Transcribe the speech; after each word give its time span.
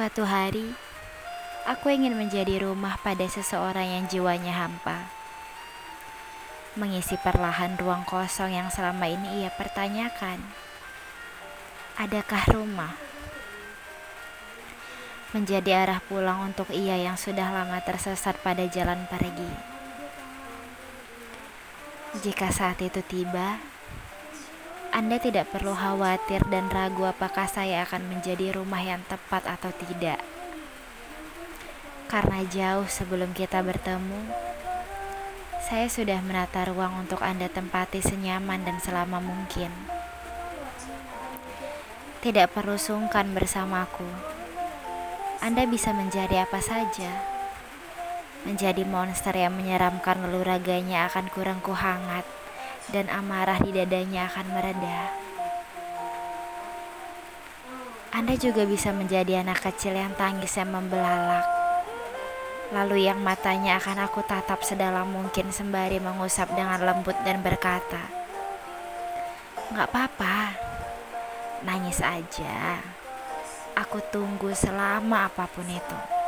Suatu 0.00 0.24
hari, 0.24 0.64
aku 1.68 1.92
ingin 1.92 2.16
menjadi 2.16 2.64
rumah 2.64 2.96
pada 3.04 3.28
seseorang 3.28 3.84
yang 3.84 4.04
jiwanya 4.08 4.56
hampa. 4.56 5.12
Mengisi 6.72 7.20
perlahan 7.20 7.76
ruang 7.76 8.08
kosong 8.08 8.48
yang 8.48 8.72
selama 8.72 9.12
ini 9.12 9.44
ia 9.44 9.52
pertanyakan. 9.52 10.40
Adakah 12.00 12.48
rumah? 12.48 12.96
Menjadi 15.36 15.84
arah 15.84 16.00
pulang 16.08 16.48
untuk 16.48 16.72
ia 16.72 16.96
yang 16.96 17.20
sudah 17.20 17.52
lama 17.52 17.76
tersesat 17.84 18.40
pada 18.40 18.64
jalan 18.72 19.04
pergi. 19.04 19.52
Jika 22.24 22.48
saat 22.48 22.80
itu 22.80 23.04
tiba, 23.04 23.60
anda 24.90 25.22
tidak 25.22 25.54
perlu 25.54 25.70
khawatir 25.70 26.42
dan 26.50 26.66
ragu 26.66 27.06
apakah 27.06 27.46
saya 27.46 27.86
akan 27.86 28.10
menjadi 28.10 28.58
rumah 28.58 28.82
yang 28.82 28.98
tepat 29.06 29.46
atau 29.46 29.70
tidak. 29.70 30.18
Karena 32.10 32.42
jauh 32.50 32.90
sebelum 32.90 33.30
kita 33.30 33.62
bertemu, 33.62 34.18
saya 35.62 35.86
sudah 35.86 36.18
menata 36.26 36.66
ruang 36.66 37.06
untuk 37.06 37.22
Anda 37.22 37.46
tempati 37.46 38.02
senyaman 38.02 38.66
dan 38.66 38.82
selama 38.82 39.22
mungkin. 39.22 39.70
Tidak 42.18 42.50
perlu 42.50 42.74
sungkan 42.74 43.30
bersamaku. 43.30 44.10
Anda 45.38 45.70
bisa 45.70 45.94
menjadi 45.94 46.50
apa 46.50 46.58
saja. 46.58 47.14
Menjadi 48.42 48.82
monster 48.82 49.38
yang 49.38 49.54
menyeramkan 49.54 50.18
lalu 50.18 50.42
raganya 50.42 51.06
akan 51.06 51.30
kurang 51.30 51.62
kuhangat 51.62 52.39
dan 52.90 53.06
amarah 53.10 53.58
di 53.62 53.70
dadanya 53.70 54.26
akan 54.30 54.46
mereda. 54.50 55.00
Anda 58.10 58.34
juga 58.34 58.66
bisa 58.66 58.90
menjadi 58.90 59.46
anak 59.46 59.62
kecil 59.62 59.94
yang 59.94 60.10
tangis 60.18 60.58
yang 60.58 60.74
membelalak. 60.74 61.46
Lalu 62.70 63.06
yang 63.06 63.22
matanya 63.22 63.78
akan 63.78 64.06
aku 64.06 64.22
tatap 64.26 64.62
sedalam 64.66 65.06
mungkin 65.06 65.50
sembari 65.50 66.02
mengusap 66.02 66.50
dengan 66.54 66.82
lembut 66.82 67.14
dan 67.22 67.42
berkata, 67.42 68.02
Gak 69.70 69.86
apa-apa, 69.90 70.54
nangis 71.62 72.02
aja. 72.02 72.82
Aku 73.78 74.02
tunggu 74.10 74.50
selama 74.54 75.30
apa 75.30 75.46
pun 75.46 75.66
itu. 75.70 76.19